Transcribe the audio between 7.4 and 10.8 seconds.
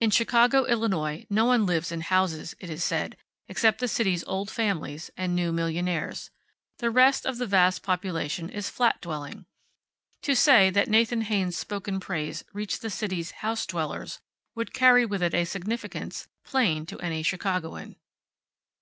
vast population is flat dwelling. To say